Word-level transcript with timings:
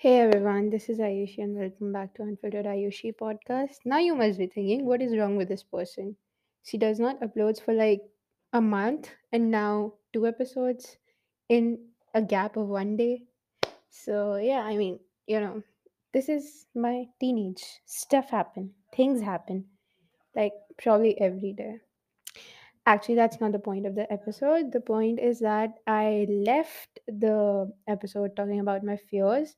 Hey 0.00 0.20
everyone, 0.20 0.70
this 0.70 0.88
is 0.88 1.00
Ayushi 1.00 1.38
and 1.38 1.56
welcome 1.58 1.92
back 1.92 2.14
to 2.14 2.22
Unfiltered 2.22 2.66
Ayushi 2.66 3.12
podcast. 3.16 3.78
Now 3.84 3.98
you 3.98 4.14
must 4.14 4.38
be 4.38 4.46
thinking, 4.46 4.86
what 4.86 5.02
is 5.02 5.16
wrong 5.16 5.36
with 5.36 5.48
this 5.48 5.64
person? 5.64 6.14
She 6.62 6.78
does 6.78 7.00
not 7.00 7.20
uploads 7.20 7.60
for 7.60 7.74
like 7.74 8.02
a 8.52 8.60
month 8.60 9.10
and 9.32 9.50
now 9.50 9.94
two 10.12 10.24
episodes 10.28 10.98
in 11.48 11.80
a 12.14 12.22
gap 12.22 12.56
of 12.56 12.68
one 12.68 12.96
day. 12.96 13.24
So 13.90 14.36
yeah, 14.36 14.60
I 14.60 14.76
mean, 14.76 15.00
you 15.26 15.40
know, 15.40 15.64
this 16.14 16.28
is 16.28 16.66
my 16.76 17.06
teenage. 17.18 17.64
Stuff 17.84 18.30
happen. 18.30 18.70
Things 18.94 19.20
happen. 19.20 19.64
Like 20.36 20.52
probably 20.80 21.20
every 21.20 21.54
day. 21.54 21.80
Actually, 22.86 23.16
that's 23.16 23.40
not 23.40 23.50
the 23.50 23.58
point 23.58 23.84
of 23.84 23.96
the 23.96 24.10
episode. 24.12 24.70
The 24.70 24.80
point 24.80 25.18
is 25.18 25.40
that 25.40 25.74
I 25.88 26.28
left 26.30 27.00
the 27.08 27.70
episode 27.88 28.36
talking 28.36 28.60
about 28.60 28.84
my 28.84 28.96
fears 28.96 29.56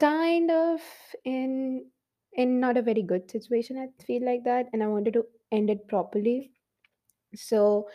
kind 0.00 0.50
of 0.50 0.80
in 1.24 1.90
in 2.32 2.60
not 2.60 2.76
a 2.76 2.82
very 2.82 3.02
good 3.02 3.30
situation 3.30 3.78
i 3.78 3.88
feel 4.04 4.24
like 4.24 4.44
that 4.44 4.68
and 4.72 4.82
i 4.82 4.86
wanted 4.86 5.12
to 5.14 5.26
end 5.52 5.68
it 5.68 5.88
properly. 5.88 6.52
So 7.34 7.88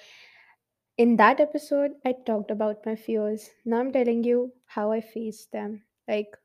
in 0.98 1.16
that 1.20 1.40
episode 1.40 1.94
i 2.06 2.12
talked 2.12 2.52
about 2.52 2.86
my 2.86 2.96
fears. 2.98 3.50
Now 3.64 3.80
i'm 3.80 3.94
telling 3.94 4.26
you 4.26 4.52
how 4.66 4.92
i 4.92 5.00
faced 5.00 5.54
them. 5.54 5.84
Like 6.06 6.36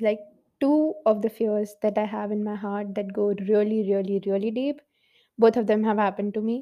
like 0.00 0.20
two 0.60 0.94
of 1.10 1.22
the 1.22 1.30
fears 1.38 1.74
that 1.82 1.98
i 1.98 2.04
have 2.12 2.32
in 2.36 2.42
my 2.44 2.54
heart 2.62 2.94
that 2.94 3.12
go 3.18 3.26
really 3.50 3.80
really 3.90 4.20
really 4.26 4.50
deep 4.50 4.80
both 5.38 5.56
of 5.56 5.66
them 5.68 5.84
have 5.84 5.98
happened 6.04 6.34
to 6.34 6.40
me 6.40 6.56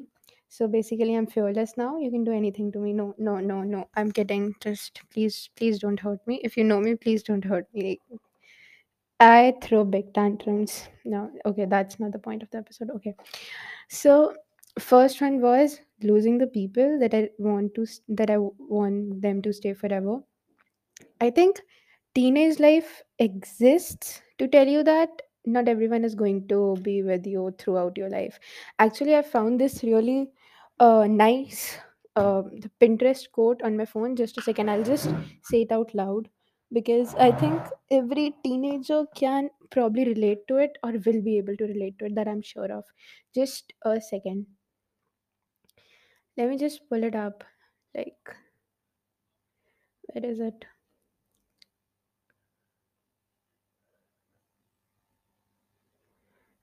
so 0.49 0.67
basically 0.67 1.15
i'm 1.15 1.27
fearless 1.27 1.73
now 1.77 1.97
you 1.97 2.09
can 2.09 2.23
do 2.23 2.31
anything 2.31 2.71
to 2.71 2.79
me 2.79 2.93
no 2.93 3.13
no 3.17 3.39
no 3.39 3.63
no 3.63 3.87
i'm 3.95 4.11
kidding 4.11 4.53
just 4.61 5.01
please 5.11 5.49
please 5.55 5.79
don't 5.79 5.99
hurt 5.99 6.19
me 6.27 6.39
if 6.43 6.57
you 6.57 6.63
know 6.63 6.79
me 6.79 6.95
please 6.95 7.23
don't 7.23 7.43
hurt 7.43 7.67
me 7.73 7.99
I 9.19 9.55
throw 9.61 9.83
big 9.83 10.13
tantrums. 10.13 10.87
No, 11.03 11.31
okay, 11.45 11.65
that's 11.65 11.99
not 11.99 12.11
the 12.11 12.19
point 12.19 12.43
of 12.43 12.51
the 12.51 12.59
episode. 12.59 12.91
Okay. 12.97 13.15
So, 13.89 14.35
first 14.79 15.21
one 15.21 15.41
was 15.41 15.79
losing 16.03 16.37
the 16.37 16.47
people 16.47 16.99
that 16.99 17.13
I 17.13 17.29
want 17.39 17.73
to 17.75 17.87
that 18.09 18.29
I 18.29 18.37
want 18.37 19.21
them 19.21 19.41
to 19.41 19.53
stay 19.53 19.73
forever. 19.73 20.19
I 21.19 21.31
think 21.31 21.61
teenage 22.13 22.59
life 22.59 23.01
exists 23.17 24.21
to 24.37 24.47
tell 24.47 24.67
you 24.67 24.83
that 24.83 25.09
not 25.45 25.67
everyone 25.67 26.03
is 26.03 26.13
going 26.13 26.47
to 26.49 26.75
be 26.83 27.01
with 27.01 27.25
you 27.25 27.55
throughout 27.57 27.97
your 27.97 28.09
life. 28.09 28.39
Actually, 28.77 29.15
I 29.15 29.23
found 29.23 29.59
this 29.59 29.83
really 29.83 30.29
uh, 30.79 31.07
nice 31.07 31.77
the 32.15 32.71
Pinterest 32.81 33.29
quote 33.31 33.61
on 33.61 33.77
my 33.77 33.85
phone. 33.85 34.15
Just 34.15 34.37
a 34.37 34.41
second, 34.41 34.69
I'll 34.69 34.83
just 34.83 35.09
say 35.43 35.61
it 35.61 35.71
out 35.71 35.93
loud 35.93 36.29
because 36.73 37.13
I 37.15 37.31
think 37.31 37.61
every 37.91 38.35
teenager 38.43 39.05
can 39.15 39.49
probably 39.69 40.05
relate 40.05 40.47
to 40.47 40.57
it 40.57 40.77
or 40.83 40.91
will 40.93 41.21
be 41.21 41.37
able 41.37 41.55
to 41.57 41.65
relate 41.65 41.99
to 41.99 42.05
it. 42.05 42.15
That 42.15 42.27
I'm 42.27 42.41
sure 42.41 42.71
of. 42.71 42.85
Just 43.35 43.73
a 43.83 44.01
second. 44.01 44.47
Let 46.37 46.49
me 46.49 46.57
just 46.57 46.87
pull 46.87 47.03
it 47.03 47.15
up. 47.15 47.43
Like, 47.93 48.35
where 50.13 50.25
is 50.25 50.39
it? 50.39 50.65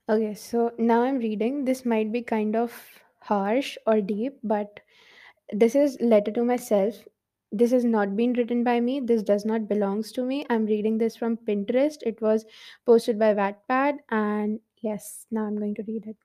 Okay, 0.09 0.33
so 0.33 0.73
now 0.79 1.03
I'm 1.03 1.19
reading. 1.19 1.65
This 1.65 1.85
might 1.85 2.11
be 2.11 2.23
kind 2.23 2.55
of 2.55 3.03
harsh 3.25 3.77
or 3.87 4.01
deep, 4.01 4.39
but 4.43 4.79
this 5.51 5.75
is 5.75 5.97
letter 6.01 6.31
to 6.31 6.43
myself. 6.43 6.95
This 7.51 7.71
has 7.71 7.85
not 7.85 8.15
been 8.15 8.33
written 8.33 8.63
by 8.63 8.79
me. 8.79 8.99
This 8.99 9.23
does 9.23 9.45
not 9.45 9.67
belongs 9.67 10.11
to 10.13 10.23
me. 10.25 10.45
I'm 10.49 10.65
reading 10.65 10.97
this 10.97 11.15
from 11.15 11.37
Pinterest. 11.37 11.97
It 12.01 12.21
was 12.21 12.45
posted 12.85 13.17
by 13.19 13.33
Wattpad, 13.33 13.99
and 14.09 14.59
yes, 14.81 15.25
now 15.31 15.45
I'm 15.45 15.57
going 15.57 15.75
to 15.75 15.83
read 15.87 16.07
it. 16.07 16.17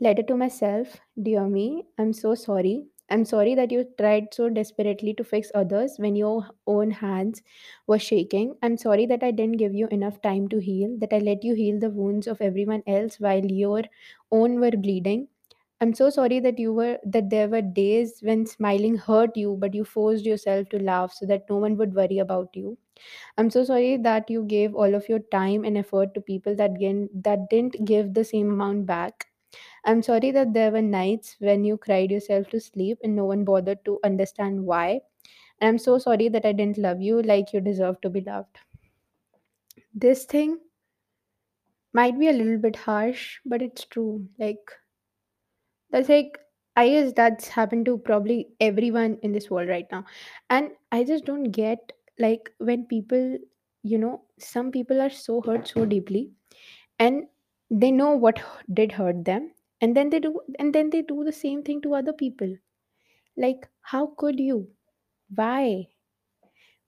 Letter 0.00 0.22
to 0.24 0.36
myself, 0.36 0.98
dear 1.22 1.46
me, 1.48 1.86
I'm 1.98 2.12
so 2.12 2.34
sorry. 2.34 2.86
I'm 3.10 3.24
sorry 3.24 3.54
that 3.54 3.70
you 3.70 3.86
tried 3.98 4.34
so 4.34 4.48
desperately 4.48 5.14
to 5.14 5.24
fix 5.24 5.50
others 5.54 5.96
when 5.98 6.16
your 6.16 6.46
own 6.66 6.90
hands 6.90 7.42
were 7.86 7.98
shaking. 7.98 8.56
I'm 8.62 8.76
sorry 8.76 9.06
that 9.06 9.22
I 9.22 9.30
didn't 9.30 9.58
give 9.58 9.74
you 9.74 9.86
enough 9.88 10.20
time 10.22 10.48
to 10.48 10.58
heal, 10.58 10.96
that 10.98 11.12
I 11.12 11.18
let 11.18 11.44
you 11.44 11.54
heal 11.54 11.78
the 11.78 11.90
wounds 11.90 12.26
of 12.26 12.40
everyone 12.40 12.82
else 12.86 13.20
while 13.20 13.44
your 13.44 13.82
own 14.30 14.60
were 14.60 14.70
bleeding. 14.72 15.28
I'm 15.82 15.92
so 15.92 16.08
sorry 16.08 16.40
that 16.40 16.58
you 16.58 16.72
were 16.72 16.98
that 17.04 17.28
there 17.28 17.46
were 17.46 17.60
days 17.60 18.20
when 18.22 18.46
smiling 18.46 18.96
hurt 18.96 19.36
you, 19.36 19.56
but 19.58 19.74
you 19.74 19.84
forced 19.84 20.24
yourself 20.24 20.70
to 20.70 20.78
laugh 20.82 21.12
so 21.12 21.26
that 21.26 21.50
no 21.50 21.58
one 21.58 21.76
would 21.76 21.94
worry 21.94 22.18
about 22.18 22.56
you. 22.56 22.78
I'm 23.38 23.50
so 23.50 23.64
sorry 23.64 23.98
that 23.98 24.30
you 24.30 24.44
gave 24.44 24.74
all 24.74 24.94
of 24.94 25.08
your 25.10 25.20
time 25.20 25.64
and 25.64 25.78
effort 25.78 26.14
to 26.14 26.22
people 26.22 26.56
that 26.56 26.72
again 26.76 27.10
that 27.14 27.50
didn't 27.50 27.84
give 27.84 28.14
the 28.14 28.24
same 28.24 28.50
amount 28.52 28.86
back. 28.86 29.26
I'm 29.84 30.02
sorry 30.02 30.30
that 30.32 30.54
there 30.54 30.72
were 30.72 30.82
nights 30.82 31.36
when 31.40 31.64
you 31.64 31.78
cried 31.78 32.10
yourself 32.12 32.48
to 32.50 32.60
sleep 32.60 32.98
and 33.04 33.16
no 33.16 33.26
one 33.26 33.44
bothered 33.44 33.84
to 33.86 34.00
understand 34.04 34.64
why. 34.66 35.02
And 35.60 35.68
I'm 35.68 35.78
so 35.78 35.98
sorry 35.98 36.28
that 36.30 36.46
I 36.46 36.52
didn't 36.52 36.78
love 36.78 37.02
you 37.02 37.22
like 37.22 37.52
you 37.54 37.60
deserve 37.60 38.00
to 38.02 38.10
be 38.10 38.22
loved. 38.22 38.58
This 39.94 40.26
thing 40.26 40.60
might 41.94 42.18
be 42.18 42.28
a 42.28 42.32
little 42.34 42.58
bit 42.58 42.76
harsh, 42.76 43.40
but 43.46 43.62
it's 43.62 43.86
true. 43.86 44.28
Like, 44.38 44.70
that's 45.92 46.08
like, 46.08 46.38
I 46.76 46.88
guess 46.88 47.12
that's 47.14 47.48
happened 47.48 47.86
to 47.86 47.98
probably 47.98 48.48
everyone 48.60 49.18
in 49.22 49.32
this 49.32 49.50
world 49.50 49.68
right 49.68 49.86
now. 49.92 50.04
And 50.50 50.72
I 50.92 51.04
just 51.04 51.24
don't 51.26 51.52
get, 51.52 51.92
like, 52.18 52.50
when 52.58 52.86
people, 52.86 53.38
you 53.82 53.98
know, 53.98 54.22
some 54.38 54.70
people 54.72 55.00
are 55.00 55.10
so 55.10 55.40
hurt 55.42 55.68
so 55.68 55.84
deeply 55.86 56.32
and 56.98 57.24
they 57.70 57.90
know 57.90 58.12
what 58.16 58.42
did 58.72 58.92
hurt 58.92 59.24
them 59.24 59.52
and 59.80 59.96
then 59.96 60.10
they 60.10 60.20
do 60.20 60.40
and 60.58 60.74
then 60.74 60.90
they 60.90 61.02
do 61.02 61.24
the 61.24 61.32
same 61.32 61.62
thing 61.62 61.80
to 61.82 61.94
other 61.94 62.12
people 62.12 62.56
Like, 63.36 63.68
how 63.82 64.06
could 64.18 64.40
you? 64.40 64.68
Why? 65.34 65.88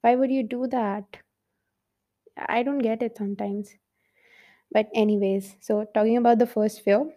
Why 0.02 0.14
would 0.14 0.30
you 0.30 0.44
do 0.44 0.68
that? 0.68 1.18
I 2.48 2.62
don't 2.62 2.78
get 2.78 3.02
it 3.02 3.16
sometimes. 3.16 3.74
But, 4.70 4.90
anyways, 4.94 5.56
so 5.60 5.84
talking 5.94 6.16
about 6.18 6.38
the 6.38 6.46
first 6.46 6.82
fear, 6.82 7.10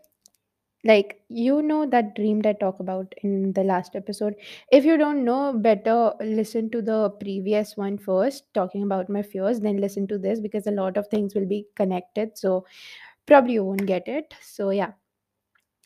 like, 0.84 1.22
you 1.30 1.62
know 1.62 1.86
that 1.88 2.16
dream 2.16 2.42
that 2.42 2.58
I 2.58 2.60
talk 2.60 2.80
about 2.80 3.14
in 3.24 3.54
the 3.54 3.64
last 3.64 3.96
episode. 3.96 4.36
If 4.72 4.86
you 4.86 4.98
don't 4.98 5.26
know, 5.26 5.54
better 5.54 6.14
listen 6.22 6.70
to 6.72 6.82
the 6.82 7.10
previous 7.20 7.76
one 7.78 7.98
first, 7.98 8.54
talking 8.54 8.84
about 8.84 9.10
my 9.10 9.22
fears, 9.22 9.60
then 9.60 9.78
listen 9.82 10.08
to 10.08 10.18
this 10.18 10.40
because 10.40 10.68
a 10.68 10.72
lot 10.72 10.98
of 10.98 11.08
things 11.08 11.36
will 11.36 11.48
be 11.48 11.68
connected. 11.76 12.38
So, 12.38 12.66
probably 13.26 13.54
you 13.56 13.66
won't 13.66 13.86
get 13.88 14.08
it. 14.08 14.34
So, 14.42 14.72
yeah, 14.72 14.94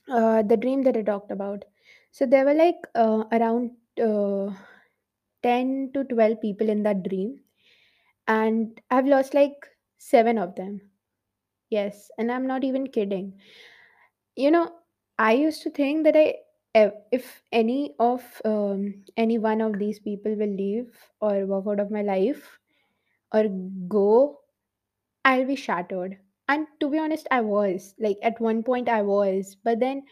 uh, 0.09 0.41
the 0.43 0.57
dream 0.57 0.83
that 0.83 0.97
I 0.97 1.01
talked 1.01 1.31
about. 1.31 1.65
So, 2.11 2.25
there 2.25 2.45
were 2.45 2.53
like 2.53 2.87
uh, 2.95 3.23
around 3.31 3.71
uh, 4.01 4.53
10 5.43 5.91
to 5.93 6.03
12 6.03 6.41
people 6.41 6.69
in 6.69 6.83
that 6.83 7.03
dream 7.03 7.39
and 8.27 8.79
I've 8.91 9.07
lost 9.07 9.33
like 9.33 9.67
seven 9.97 10.37
of 10.37 10.55
them. 10.55 10.81
Yes, 11.69 12.11
and 12.17 12.31
I'm 12.31 12.47
not 12.47 12.63
even 12.63 12.87
kidding. 12.87 13.39
You 14.35 14.51
know, 14.51 14.71
I 15.17 15.33
used 15.33 15.61
to 15.63 15.69
think 15.69 16.03
that 16.03 16.15
I, 16.17 16.35
if 17.11 17.43
any 17.51 17.95
of 17.99 18.41
um, 18.45 19.03
any 19.17 19.37
one 19.37 19.61
of 19.61 19.77
these 19.79 19.99
people 19.99 20.35
will 20.35 20.55
leave 20.55 20.91
or 21.21 21.45
walk 21.45 21.65
out 21.67 21.79
of 21.79 21.91
my 21.91 22.01
life 22.01 22.59
or 23.33 23.45
go, 23.87 24.41
I'll 25.25 25.45
be 25.45 25.55
shattered. 25.55 26.17
And 26.47 26.67
to 26.79 26.89
be 26.89 26.99
honest, 26.99 27.27
I 27.31 27.41
was 27.41 27.95
like 27.99 28.17
at 28.23 28.39
one 28.41 28.63
point 28.63 28.89
I 28.89 29.01
was, 29.03 29.57
but 29.63 29.79
then 29.79 30.03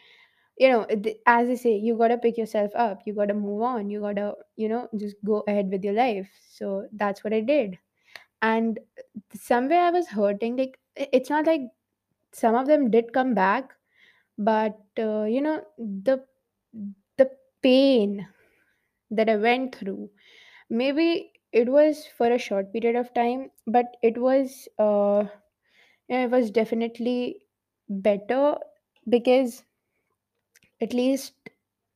you 0.58 0.70
know, 0.70 0.86
th- 0.86 1.18
as 1.28 1.50
I 1.50 1.56
say, 1.56 1.76
you 1.78 1.98
gotta 1.98 2.18
pick 2.18 2.38
yourself 2.38 2.72
up. 2.76 3.02
You 3.06 3.14
gotta 3.14 3.34
move 3.34 3.62
on. 3.64 3.90
You 3.90 4.02
gotta, 4.02 4.36
you 4.58 4.70
know, 4.70 4.90
just 4.98 5.18
go 5.26 5.44
ahead 5.48 5.70
with 5.72 5.84
your 5.86 5.94
life. 5.94 6.30
So 6.52 6.88
that's 6.94 7.24
what 7.24 7.34
I 7.34 7.42
did 7.42 7.78
and 8.42 8.80
somewhere 9.34 9.82
i 9.82 9.90
was 9.92 10.08
hurting 10.10 10.58
like 10.58 10.80
it's 10.96 11.30
not 11.30 11.46
like 11.46 11.62
some 12.34 12.56
of 12.56 12.68
them 12.68 12.92
did 12.92 13.14
come 13.14 13.34
back 13.34 13.72
but 14.40 14.80
uh, 15.00 15.24
you 15.26 15.42
know 15.42 15.64
the 15.78 16.26
the 17.18 17.30
pain 17.62 18.28
that 19.12 19.30
i 19.30 19.36
went 19.36 19.76
through 19.76 20.10
maybe 20.70 21.32
it 21.54 21.70
was 21.70 22.06
for 22.18 22.32
a 22.32 22.40
short 22.48 22.72
period 22.74 22.96
of 22.96 23.14
time 23.14 23.52
but 23.68 23.98
it 24.04 24.18
was 24.18 24.68
uh 24.80 25.24
you 26.10 26.18
know, 26.18 26.26
it 26.26 26.32
was 26.32 26.52
definitely 26.52 27.42
better 27.90 28.58
because 29.10 29.64
at 30.86 30.94
least 31.00 31.50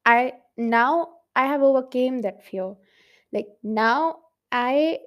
i 0.06 0.34
now 0.58 0.92
i 1.36 1.46
have 1.48 1.62
overcame 1.62 2.22
that 2.22 2.44
fear. 2.46 2.76
Like 3.34 3.48
now 3.64 4.20
i 4.52 5.00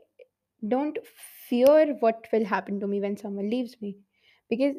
don't 0.69 0.99
fear 1.49 1.95
what 2.01 2.29
will 2.33 2.45
happen 2.45 2.81
to 2.81 2.87
me 2.89 3.01
when 3.01 3.17
someone 3.17 3.51
leaves 3.51 3.81
me 3.83 3.97
because 4.51 4.77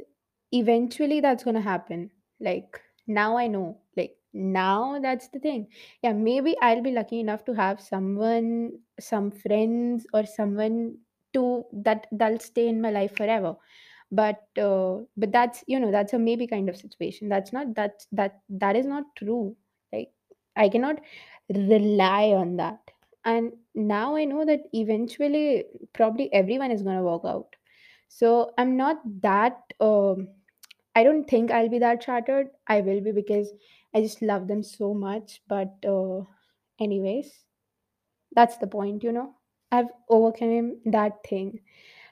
eventually 0.51 1.21
that's 1.21 1.43
going 1.45 1.55
to 1.55 1.61
happen 1.61 2.11
like 2.39 2.81
now 3.07 3.37
i 3.37 3.47
know. 3.47 3.79
Like 3.95 4.17
now 4.33 4.99
that's 4.99 5.29
the 5.29 5.39
thing. 5.39 5.67
Yeah 6.03 6.13
maybe 6.13 6.55
i'll 6.61 6.81
be 6.81 6.91
lucky 6.91 7.19
enough 7.19 7.45
to 7.45 7.53
have 7.53 7.81
someone 7.81 8.79
some 8.99 9.31
friends 9.31 10.05
or 10.13 10.25
someone 10.25 10.97
to 11.33 11.65
that 11.73 12.07
that'll 12.11 12.39
stay 12.39 12.67
in 12.67 12.81
my 12.81 12.91
life 12.91 13.15
forever. 13.15 13.55
But 14.11 14.47
uh, 14.57 14.99
but 15.17 15.31
that's 15.33 15.63
you 15.67 15.79
know 15.79 15.91
that's 15.91 16.13
a 16.13 16.19
maybe 16.19 16.47
kind 16.47 16.69
of 16.69 16.77
situation. 16.77 17.29
That's 17.29 17.51
not 17.53 17.75
that 17.75 18.05
that 18.13 18.41
that 18.49 18.75
is 18.75 18.85
not 18.85 19.03
true. 19.17 19.55
Like 19.91 20.11
i 20.55 20.69
cannot 20.69 21.01
rely 21.49 22.29
on 22.29 22.57
that. 22.57 22.79
And 23.25 23.53
now 23.75 24.15
i 24.15 24.23
know 24.25 24.45
that 24.45 24.61
eventually 24.73 25.65
probably 25.93 26.31
everyone 26.33 26.71
is 26.71 26.83
to 26.83 27.01
work 27.03 27.23
out. 27.25 27.55
So 28.09 28.53
i'm 28.57 28.77
not 28.77 29.01
that 29.21 29.73
um, 29.81 30.29
i 30.99 31.03
don't 31.03 31.29
think 31.29 31.51
i'll 31.51 31.69
be 31.75 31.79
that 31.83 32.03
shattered 32.03 32.49
i 32.67 32.81
will 32.81 33.01
be 33.07 33.11
because 33.11 33.51
i 33.95 34.01
just 34.01 34.21
love 34.21 34.47
them 34.47 34.63
so 34.63 34.93
much 34.93 35.41
but 35.47 35.85
uh, 35.95 36.21
anyways 36.87 37.31
that's 38.33 38.57
the 38.57 38.67
point 38.67 39.03
you 39.03 39.11
know 39.11 39.35
i've 39.71 39.89
overcome 40.09 40.79
that 40.85 41.23
thing 41.29 41.59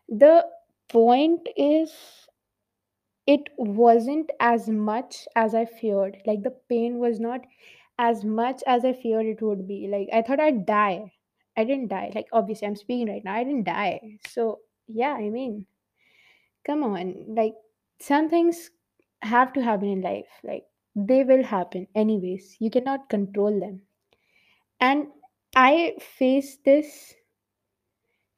the 0.10 0.46
point 0.90 1.48
is 1.58 1.94
it 3.28 3.50
wasn't 3.58 4.32
as 4.40 4.68
much 4.70 5.28
as 5.36 5.54
I 5.56 5.66
feared. 5.66 6.18
Like 6.26 6.44
the 6.44 6.52
pain 6.70 6.98
was 7.00 7.20
not 7.20 7.42
as 7.98 8.24
much 8.24 8.62
as 8.68 8.84
I 8.86 8.94
feared 8.94 9.26
it 9.26 9.42
would 9.42 9.68
be. 9.68 9.88
Like 9.88 10.10
I 10.14 10.22
thought 10.22 10.40
I'd 10.40 10.66
die. 10.66 11.14
I 11.58 11.64
didn't 11.64 11.88
die. 11.90 12.12
Like 12.14 12.28
obviously 12.32 12.68
I'm 12.68 12.76
speaking 12.76 13.10
right 13.10 13.24
now. 13.24 13.34
I 13.36 13.44
didn't 13.44 13.64
die. 13.66 14.20
So 14.28 14.60
yeah, 14.88 15.14
I 15.14 15.30
mean, 15.30 15.66
come 16.66 16.84
on. 16.84 17.36
Like 17.36 17.56
some 18.00 18.30
things 18.30 18.72
have 19.26 19.54
to 19.54 19.64
happen 19.64 19.90
in 19.90 20.02
life. 20.02 20.40
Like 20.44 20.68
they 20.96 21.24
will 21.24 21.44
happen 21.44 21.88
anyways. 21.96 22.58
You 22.60 22.70
cannot 22.72 23.10
control 23.10 23.60
them. 23.60 23.84
And 24.80 25.12
I 25.56 25.98
faced 26.00 26.64
this 26.66 27.16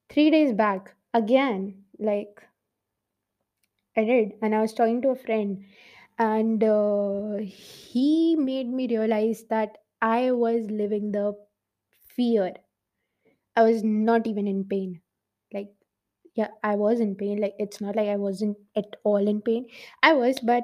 three 0.10 0.30
days 0.30 0.52
back 0.54 0.96
again. 1.14 1.86
Like 1.98 2.44
I 3.98 4.06
did. 4.06 4.38
And 4.42 4.56
I 4.56 4.62
was 4.62 4.74
talking 4.74 5.02
to 5.02 5.10
a 5.10 5.16
friend 5.16 5.66
and 6.20 6.64
uh, 6.64 7.38
he 7.38 8.36
made 8.38 8.68
me 8.70 8.88
realize 8.90 9.46
that 9.46 9.80
i 10.02 10.32
was 10.32 10.70
living 10.72 11.12
the 11.14 11.34
fear 12.16 12.54
i 13.56 13.64
was 13.64 13.84
not 13.84 14.28
even 14.28 14.48
in 14.52 14.60
pain 14.74 15.02
like 15.54 15.72
yeah 16.38 16.50
i 16.64 16.76
was 16.82 17.00
in 17.06 17.16
pain 17.22 17.40
like 17.42 17.56
it's 17.66 17.82
not 17.82 17.96
like 17.96 18.08
i 18.10 18.16
wasn't 18.16 18.58
at 18.76 18.96
all 19.04 19.28
in 19.28 19.42
pain. 19.42 19.66
I 20.04 20.14
was 20.14 20.40
but 20.40 20.64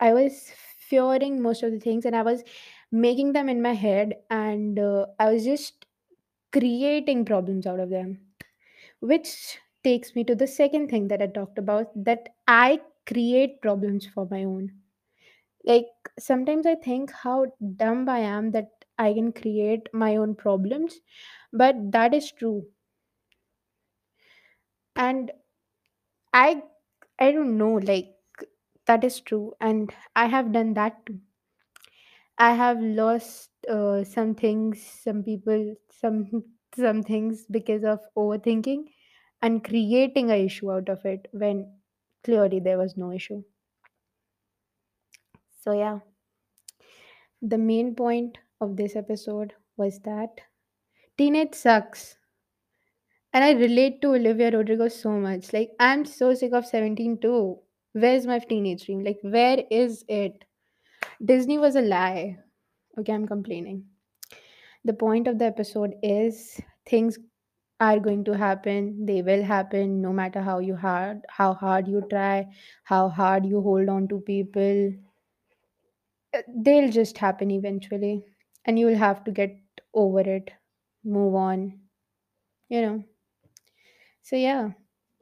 i 0.00 0.12
was 0.12 0.50
fearing 0.88 1.42
most 1.42 1.62
of 1.62 1.72
the 1.72 1.80
things 1.80 2.04
and 2.06 2.16
i 2.16 2.22
was 2.22 2.42
making 2.90 3.32
them 3.32 3.48
in 3.48 3.60
my 3.62 3.72
head 3.74 4.14
and 4.30 4.78
uh, 4.78 5.06
i 5.18 5.30
was 5.32 5.44
just 5.44 5.86
creating 6.52 7.24
problems 7.24 7.66
out 7.66 7.80
of 7.80 7.90
them 7.90 8.20
which 9.00 9.58
takes 9.84 10.14
me 10.16 10.24
to 10.24 10.34
the 10.36 10.46
second 10.46 10.88
thing 10.90 11.08
that 11.08 11.22
i 11.22 11.26
talked 11.26 11.58
about 11.58 11.92
that 12.10 12.30
i 12.48 12.80
create 13.06 13.60
problems 13.62 14.06
for 14.06 14.26
my 14.30 14.44
own. 14.44 14.70
Like 15.64 15.86
sometimes 16.18 16.66
i 16.66 16.74
think 16.74 17.12
how 17.12 17.46
dumb 17.82 18.08
i 18.08 18.18
am 18.20 18.50
that 18.52 18.84
i 18.98 19.12
can 19.14 19.32
create 19.32 19.88
my 19.92 20.16
own 20.16 20.34
problems 20.34 21.00
but 21.52 21.76
that 21.92 22.14
is 22.14 22.32
true 22.32 22.66
and 24.98 25.30
i 26.32 26.62
i 27.18 27.30
don't 27.32 27.58
know 27.58 27.74
like 27.74 28.14
that 28.86 29.04
is 29.04 29.20
true. 29.20 29.54
And 29.60 29.94
i 30.16 30.26
have 30.26 30.52
done 30.52 30.74
that 30.74 31.06
too. 31.06 31.20
I 32.38 32.54
have 32.54 32.80
lost 32.80 33.50
uh, 33.68 34.02
some 34.02 34.34
things 34.34 34.82
some 34.82 35.22
people 35.22 35.76
some 35.92 36.42
some 36.74 37.02
things 37.04 37.46
because 37.48 37.84
of 37.84 38.00
overthinking 38.16 38.86
and 39.40 39.62
creating 39.62 40.30
a 40.30 40.44
issue 40.44 40.72
out 40.72 40.88
of 40.88 41.04
it 41.04 41.28
when 41.32 41.78
clearly 42.24 42.58
there 42.60 42.78
was 42.78 42.96
no 42.96 43.12
issue. 43.12 43.44
So 45.60 45.72
yeah. 45.72 46.00
The 47.42 47.58
main 47.58 47.96
point 47.96 48.38
of 48.60 48.76
this 48.76 48.94
episode 48.94 49.54
was 49.76 49.98
that 50.02 50.40
teenage 51.18 51.54
sucks 51.54 52.17
And 53.32 53.44
I 53.44 53.52
relate 53.52 54.00
to 54.02 54.14
Olivia 54.14 54.50
Rodrigo 54.50 54.88
so 54.88 55.12
much. 55.12 55.52
Like, 55.52 55.70
I'm 55.80 56.04
so 56.04 56.34
sick 56.34 56.52
of 56.52 56.66
17 56.66 57.18
too. 57.20 57.58
Where's 57.92 58.26
my 58.26 58.38
teenage 58.38 58.84
dream? 58.86 59.02
Like, 59.04 59.18
where 59.22 59.64
is 59.70 60.04
it? 60.08 60.44
Disney 61.24 61.58
was 61.58 61.76
a 61.76 61.80
lie. 61.82 62.38
Okay, 62.98 63.12
I'm 63.12 63.26
complaining. 63.26 63.86
The 64.84 64.92
point 64.94 65.28
of 65.28 65.38
the 65.38 65.44
episode 65.44 65.94
is 66.02 66.60
things 66.86 67.18
are 67.80 68.00
going 68.00 68.24
to 68.24 68.36
happen. 68.36 69.06
They 69.06 69.22
will 69.22 69.44
happen 69.44 70.02
no 70.02 70.12
matter 70.12 70.42
how 70.42 70.58
you 70.60 70.76
hard 70.76 71.22
how 71.28 71.54
hard 71.54 71.88
you 71.88 72.02
try, 72.10 72.48
how 72.84 73.08
hard 73.08 73.46
you 73.46 73.60
hold 73.62 73.88
on 73.88 74.08
to 74.08 74.20
people. 74.20 74.94
Uh, 76.34 76.40
They'll 76.48 76.90
just 76.90 77.18
happen 77.18 77.50
eventually. 77.50 78.24
And 78.64 78.78
you'll 78.78 78.96
have 78.96 79.24
to 79.24 79.30
get 79.30 79.56
over 79.94 80.20
it. 80.20 80.50
Move 81.04 81.34
on. 81.34 81.80
You 82.68 82.82
know. 82.82 83.04
So 84.28 84.36
yeah, 84.36 84.72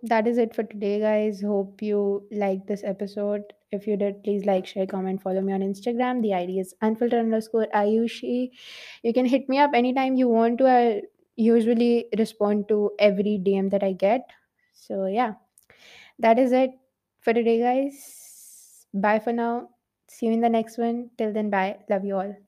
that 0.02 0.26
is 0.26 0.36
it 0.36 0.52
for 0.52 0.64
today, 0.64 0.98
guys. 0.98 1.40
Hope 1.40 1.80
you 1.80 2.26
liked 2.32 2.66
this 2.66 2.82
episode. 2.82 3.42
If 3.70 3.86
you 3.86 3.96
did, 3.96 4.24
please 4.24 4.44
like, 4.44 4.66
share, 4.66 4.86
comment, 4.86 5.22
follow 5.22 5.40
me 5.40 5.52
on 5.52 5.60
Instagram. 5.60 6.22
The 6.22 6.34
ID 6.34 6.58
is 6.58 6.74
unfiltered 6.82 7.20
underscore 7.20 7.68
Ayushi. 7.72 8.50
You 9.04 9.12
can 9.12 9.26
hit 9.26 9.48
me 9.48 9.58
up 9.58 9.70
anytime 9.74 10.16
you 10.16 10.28
want 10.28 10.58
to. 10.58 10.66
I 10.66 11.02
usually 11.36 12.06
respond 12.18 12.66
to 12.68 12.90
every 12.98 13.38
DM 13.46 13.70
that 13.70 13.84
I 13.84 13.92
get. 13.92 14.28
So 14.74 15.06
yeah, 15.06 15.34
that 16.18 16.40
is 16.40 16.50
it 16.50 16.70
for 17.20 17.32
today, 17.32 17.60
guys. 17.60 18.86
Bye 18.92 19.20
for 19.20 19.32
now. 19.32 19.68
See 20.08 20.26
you 20.26 20.32
in 20.32 20.40
the 20.40 20.48
next 20.48 20.78
one. 20.78 21.10
Till 21.16 21.32
then, 21.32 21.48
bye. 21.50 21.76
Love 21.88 22.04
you 22.04 22.16
all. 22.16 22.45